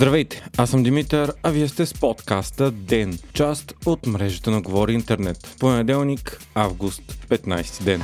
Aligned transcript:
Здравейте, 0.00 0.48
аз 0.56 0.70
съм 0.70 0.82
Димитър, 0.82 1.32
а 1.42 1.50
вие 1.50 1.68
сте 1.68 1.86
с 1.86 1.94
подкаста 1.94 2.70
ДЕН, 2.70 3.18
част 3.32 3.74
от 3.86 4.06
мрежата 4.06 4.50
на 4.50 4.62
Говори 4.62 4.92
Интернет. 4.92 5.56
Понеделник, 5.58 6.40
август, 6.54 7.02
15 7.28 7.84
ден. 7.84 8.02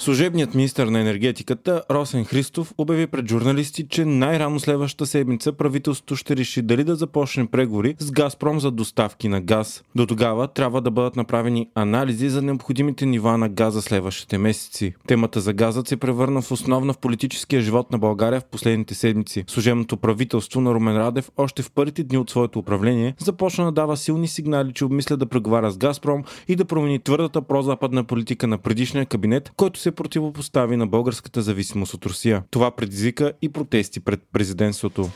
Служебният 0.00 0.54
министр 0.54 0.90
на 0.90 1.00
енергетиката 1.00 1.82
Росен 1.90 2.24
Христов 2.24 2.74
обяви 2.78 3.06
пред 3.06 3.28
журналисти, 3.28 3.88
че 3.88 4.04
най-рано 4.04 4.60
следващата 4.60 5.06
седмица 5.06 5.52
правителството 5.52 6.16
ще 6.16 6.36
реши 6.36 6.62
дали 6.62 6.84
да 6.84 6.96
започне 6.96 7.46
преговори 7.46 7.96
с 7.98 8.10
Газпром 8.10 8.60
за 8.60 8.70
доставки 8.70 9.28
на 9.28 9.40
газ. 9.40 9.84
До 9.94 10.06
тогава 10.06 10.48
трябва 10.48 10.80
да 10.80 10.90
бъдат 10.90 11.16
направени 11.16 11.68
анализи 11.74 12.28
за 12.28 12.42
необходимите 12.42 13.06
нива 13.06 13.38
на 13.38 13.48
газа 13.48 13.82
следващите 13.82 14.38
месеци. 14.38 14.94
Темата 15.06 15.40
за 15.40 15.52
газът 15.52 15.88
се 15.88 15.96
превърна 15.96 16.42
в 16.42 16.52
основна 16.52 16.92
в 16.92 16.98
политическия 16.98 17.62
живот 17.62 17.92
на 17.92 17.98
България 17.98 18.40
в 18.40 18.44
последните 18.44 18.94
седмици. 18.94 19.44
Служебното 19.46 19.96
правителство 19.96 20.60
на 20.60 20.74
Румен 20.74 20.96
Радев 20.96 21.30
още 21.36 21.62
в 21.62 21.70
първите 21.70 22.02
дни 22.02 22.18
от 22.18 22.30
своето 22.30 22.58
управление 22.58 23.14
започна 23.18 23.64
да 23.64 23.72
дава 23.72 23.96
силни 23.96 24.28
сигнали, 24.28 24.72
че 24.72 24.84
обмисля 24.84 25.16
да 25.16 25.26
преговаря 25.26 25.70
с 25.70 25.78
Газпром 25.78 26.24
и 26.48 26.56
да 26.56 26.64
промени 26.64 26.98
твърдата 26.98 27.42
прозападна 27.42 28.04
политика 28.04 28.46
на 28.46 28.58
предишния 28.58 29.06
кабинет, 29.06 29.52
който 29.56 29.80
се 29.80 29.89
се 29.90 29.94
противопостави 29.94 30.76
на 30.76 30.86
българската 30.86 31.42
зависимост 31.42 31.94
от 31.94 32.06
Русия. 32.06 32.42
Това 32.50 32.70
предизвика 32.70 33.32
и 33.42 33.48
протести 33.48 34.00
пред 34.00 34.20
президентството. 34.32 35.08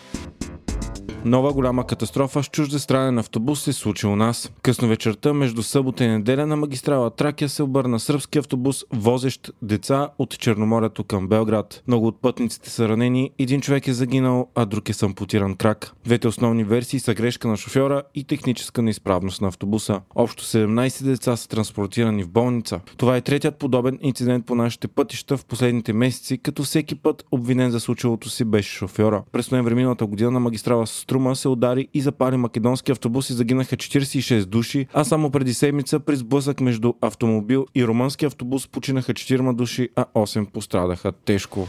Нова 1.25 1.53
голяма 1.53 1.87
катастрофа 1.87 2.43
с 2.43 2.49
чуждестранен 2.49 3.19
автобус 3.19 3.63
се 3.63 3.73
случи 3.73 4.07
у 4.07 4.17
нас. 4.17 4.53
Късно 4.63 4.89
вечерта, 4.89 5.33
между 5.33 5.63
събота 5.63 6.05
и 6.05 6.09
неделя 6.09 6.47
на 6.47 6.57
магистрала 6.57 7.11
Тракия 7.11 7.49
се 7.49 7.63
обърна 7.63 8.01
сръбски 8.01 8.39
автобус, 8.39 8.85
возещ 8.93 9.53
деца 9.63 10.09
от 10.19 10.39
Черноморието 10.39 11.05
към 11.05 11.29
Белград. 11.29 11.83
Много 11.89 12.07
от 12.07 12.21
пътниците 12.21 12.71
са 12.71 12.89
ранени, 12.89 13.31
един 13.39 13.61
човек 13.61 13.89
е 13.89 13.93
загинал, 13.93 14.49
а 14.55 14.67
друг 14.67 14.89
е 14.89 14.93
сампутиран 14.93 15.57
крак. 15.57 15.93
Двете 16.05 16.29
основни 16.29 16.65
версии 16.65 17.01
са 17.01 17.15
грешка 17.15 17.49
на 17.49 17.57
шофьора 17.57 18.03
и 18.15 18.25
техническа 18.25 18.83
неизправност 18.83 19.41
на 19.41 19.49
автобуса. 19.49 20.01
Общо 20.15 20.45
17 20.45 21.05
деца 21.05 21.37
са 21.37 21.49
транспортирани 21.49 22.23
в 22.23 22.29
болница. 22.29 22.81
Това 22.97 23.17
е 23.17 23.21
третият 23.21 23.59
подобен 23.59 23.99
инцидент 24.03 24.47
по 24.47 24.55
нашите 24.55 24.89
пътища 24.89 25.37
в 25.37 25.45
последните 25.45 25.93
месеци, 25.93 26.39
като 26.39 26.63
всеки 26.63 26.95
път 26.95 27.25
обвинен 27.33 27.71
за 27.71 27.81
случилото 27.81 28.31
си 28.31 28.45
беше 28.45 28.71
шофьора. 28.71 29.23
През 29.33 29.51
ноември 29.51 29.75
миналата 29.75 30.07
година 30.07 30.31
на 30.31 30.41
магистрала 30.41 30.87
Струма 31.15 31.37
се 31.37 31.49
удари 31.49 31.89
и 31.95 32.01
запали 32.01 32.37
македонски 32.37 32.93
автобус 32.93 33.31
и 33.31 33.33
загинаха 33.33 33.77
46 33.77 34.45
души, 34.45 34.87
а 34.93 35.05
само 35.05 35.31
преди 35.31 35.55
седмица 35.55 36.01
при 36.01 36.17
сблъсък 36.17 36.61
между 36.61 36.93
автомобил 37.01 37.67
и 37.75 37.87
румънски 37.87 38.27
автобус 38.27 38.69
починаха 38.69 39.15
4 39.15 39.55
души, 39.55 39.89
а 39.97 40.05
8 40.15 40.51
пострадаха 40.51 41.13
тежко. 41.13 41.69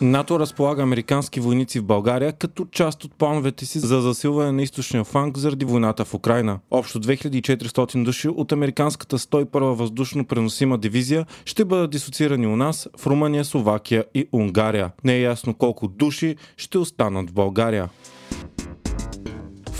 НАТО 0.00 0.40
разполага 0.40 0.82
американски 0.82 1.40
войници 1.40 1.80
в 1.80 1.84
България 1.84 2.32
като 2.32 2.64
част 2.64 3.04
от 3.04 3.14
плановете 3.14 3.66
си 3.66 3.78
за 3.78 4.00
засилване 4.00 4.52
на 4.52 4.62
източния 4.62 5.04
фланг 5.04 5.38
заради 5.38 5.64
войната 5.64 6.04
в 6.04 6.14
Украина. 6.14 6.58
Общо 6.70 7.00
2400 7.00 8.04
души 8.04 8.28
от 8.28 8.52
американската 8.52 9.18
101 9.18 9.74
въздушно 9.74 10.24
преносима 10.24 10.78
дивизия 10.78 11.26
ще 11.44 11.64
бъдат 11.64 11.90
дисоцирани 11.90 12.46
у 12.46 12.56
нас 12.56 12.88
в 12.98 13.06
Румъния, 13.06 13.44
Словакия 13.44 14.04
и 14.14 14.28
Унгария. 14.32 14.90
Не 15.04 15.14
е 15.14 15.20
ясно 15.20 15.54
колко 15.54 15.88
души 15.88 16.36
ще 16.56 16.78
останат 16.78 17.30
в 17.30 17.32
България. 17.32 17.88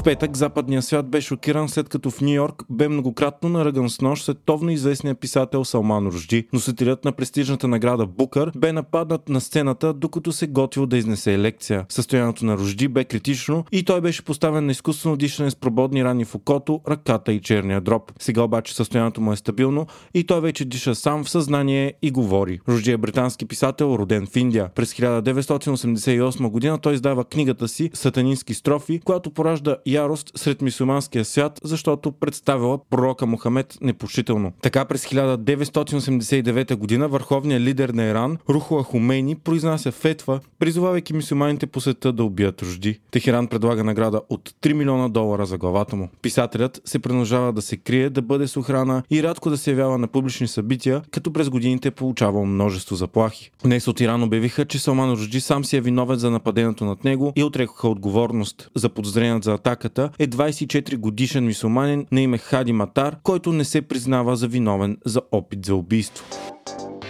В 0.01 0.03
петък 0.03 0.37
западният 0.37 0.85
свят 0.85 1.11
бе 1.11 1.21
шокиран 1.21 1.69
след 1.69 1.89
като 1.89 2.11
в 2.11 2.21
Нью 2.21 2.35
Йорк 2.35 2.63
бе 2.71 2.89
многократно 2.89 3.49
наръган 3.49 3.91
с 3.91 4.01
нож 4.01 4.23
световно 4.23 4.71
известният 4.71 5.21
писател 5.21 5.65
Салман 5.65 6.07
Ружди. 6.07 6.47
Носителят 6.53 7.05
на 7.05 7.13
престижната 7.13 7.69
награда 7.69 8.07
Букър 8.07 8.53
бе 8.57 8.73
нападнат 8.73 9.29
на 9.29 9.41
сцената, 9.41 9.95
докато 9.95 10.33
се 10.33 10.47
готвил 10.47 10.87
да 10.87 10.97
изнесе 10.97 11.39
лекция. 11.39 11.87
Състоянието 11.89 12.45
на 12.45 12.57
Ружди 12.57 12.89
бе 12.89 13.05
критично 13.05 13.65
и 13.73 13.85
той 13.85 14.01
беше 14.01 14.25
поставен 14.25 14.67
на 14.67 14.73
изкуствено 14.73 15.17
дишане 15.17 15.51
с 15.51 15.57
прободни 15.57 16.05
рани 16.05 16.25
в 16.25 16.35
окото, 16.35 16.81
ръката 16.89 17.33
и 17.33 17.41
черния 17.41 17.81
дроб. 17.81 18.13
Сега 18.19 18.43
обаче 18.43 18.75
състоянието 18.75 19.21
му 19.21 19.33
е 19.33 19.37
стабилно 19.37 19.87
и 20.15 20.25
той 20.25 20.41
вече 20.41 20.65
диша 20.65 20.95
сам 20.95 21.25
в 21.25 21.31
съзнание 21.31 21.95
и 22.03 22.11
говори. 22.11 22.61
Ружди 22.69 22.91
е 22.91 22.97
британски 22.97 23.47
писател, 23.47 23.97
роден 23.99 24.27
в 24.27 24.37
Индия. 24.37 24.71
През 24.75 24.95
1988 24.95 26.49
година 26.49 26.79
той 26.79 26.95
издава 26.95 27.25
книгата 27.25 27.69
си 27.69 27.91
Сатанински 27.95 28.55
строфи, 28.55 29.01
която 29.05 29.31
поражда 29.31 29.77
ярост 29.93 30.31
сред 30.35 30.63
мусулманския 30.63 31.25
свят, 31.25 31.61
защото 31.65 32.13
представила 32.13 32.79
пророка 32.91 33.27
Мохамед 33.27 33.79
непочитално. 33.81 34.53
Така 34.63 34.85
през 34.85 35.07
1989 35.07 36.77
година 36.77 37.09
върховният 37.09 37.63
лидер 37.63 37.89
на 37.89 38.05
Иран, 38.05 38.39
Рухуа 38.49 38.83
Хумейни, 38.83 39.37
произнася 39.37 39.93
фетва, 39.93 40.41
призовавайки 40.59 41.13
мусулманите 41.15 41.67
по 41.67 41.81
света 41.81 42.13
да 42.13 42.25
убият 42.25 42.63
рожди. 42.63 43.01
Техеран 43.11 43.47
предлага 43.47 43.85
награда 43.85 44.21
от 44.31 44.51
3 44.63 44.73
милиона 44.73 45.09
долара 45.09 45.47
за 45.47 45.59
главата 45.59 45.97
му. 45.97 46.09
Писателят 46.23 46.81
се 46.85 46.99
принуждава 46.99 47.53
да 47.53 47.63
се 47.63 47.77
крие, 47.77 48.11
да 48.11 48.23
бъде 48.23 48.49
с 48.49 48.57
охрана 48.57 49.03
и 49.11 49.23
рядко 49.23 49.51
да 49.51 49.59
се 49.59 49.71
явява 49.71 49.99
на 49.99 50.09
публични 50.09 50.49
събития, 50.49 51.03
като 51.11 51.33
през 51.33 51.51
годините 51.51 51.91
получавал 51.91 52.47
множество 52.47 52.97
заплахи. 52.97 53.51
Днес 53.65 53.89
от 53.89 54.01
Иран 54.01 54.23
обявиха, 54.23 54.65
че 54.65 54.79
Салман 54.79 55.11
Рожди 55.11 55.41
сам 55.41 55.65
си 55.65 55.77
е 55.77 55.81
виновен 55.81 56.19
за 56.19 56.31
нападението 56.31 56.85
над 56.85 57.05
него 57.05 57.33
и 57.37 57.45
отрекоха 57.45 57.89
отговорност. 57.89 58.71
За 58.75 58.89
подозреният 58.89 59.45
за 59.45 59.53
атака 59.53 59.80
атаката 59.81 60.11
е 60.19 60.29
24 60.29 60.97
годишен 60.97 61.47
мисулманин 61.47 62.07
на 62.13 62.21
име 62.21 62.39
Хади 62.39 62.73
Матар, 62.73 63.17
който 63.23 63.53
не 63.53 63.65
се 63.65 63.83
признава 63.83 64.37
за 64.37 64.49
виновен 64.49 64.97
за 65.05 65.21
опит 65.33 65.67
за 65.67 65.75
убийство. 65.75 66.25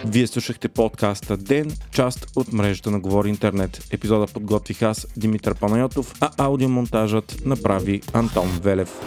Вие 0.07 0.27
слушахте 0.27 0.69
подкаста 0.69 1.37
Ден, 1.37 1.73
част 1.93 2.27
от 2.37 2.53
мрежата 2.53 2.91
на 2.91 3.01
Говори 3.01 3.29
Интернет. 3.29 3.89
Епизода 3.91 4.27
подготвих 4.27 4.83
аз, 4.83 5.07
Димитър 5.17 5.55
Панайотов, 5.55 6.15
а 6.21 6.31
аудиомонтажът 6.39 7.43
направи 7.45 8.01
Антон 8.13 8.49
Велев. 8.63 9.01